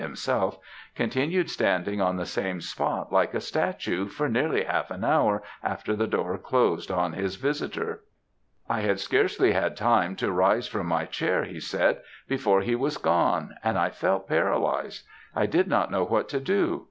himself) 0.01 0.57
continued 0.95 1.47
standing 1.47 2.01
on 2.01 2.15
the 2.17 2.25
same 2.25 2.59
spot, 2.59 3.13
like 3.13 3.35
a 3.35 3.39
statue, 3.39 4.07
for 4.07 4.27
nearly 4.27 4.63
half 4.63 4.89
an 4.89 5.03
hour 5.03 5.43
after 5.61 5.95
the 5.95 6.07
door 6.07 6.39
closed 6.39 6.89
on 6.89 7.13
his 7.13 7.35
visitor. 7.35 8.03
"'I 8.67 8.81
had 8.81 8.99
scarcely 8.99 9.51
had 9.51 9.77
time 9.77 10.15
to 10.15 10.31
rise 10.31 10.67
from 10.67 10.87
my 10.87 11.05
chair,' 11.05 11.43
he 11.43 11.59
said, 11.59 12.01
'before 12.27 12.61
he 12.61 12.73
was 12.73 12.97
gone, 12.97 13.53
and 13.63 13.77
I 13.77 13.91
felt 13.91 14.27
paralysed. 14.27 15.05
I 15.35 15.45
did 15.45 15.67
not 15.67 15.91
know 15.91 16.03
what 16.03 16.27
to 16.29 16.39
do. 16.39 16.79